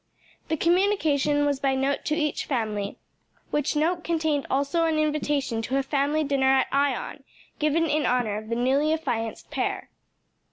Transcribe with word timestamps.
The 0.47 0.57
communication 0.57 1.45
was 1.45 1.59
by 1.59 1.75
note 1.75 2.05
to 2.05 2.15
each 2.15 2.45
family, 2.47 2.97
which 3.51 3.75
note 3.75 4.03
contained 4.03 4.47
also 4.49 4.85
an 4.85 4.97
invitation 4.97 5.61
to 5.61 5.77
a 5.77 5.83
family 5.83 6.23
dinner 6.23 6.49
at 6.51 6.65
Ion, 6.71 7.23
given 7.59 7.85
in 7.85 8.07
honor 8.07 8.39
of 8.39 8.49
the 8.49 8.55
newly 8.55 8.91
affianced 8.93 9.51
pair. 9.51 9.91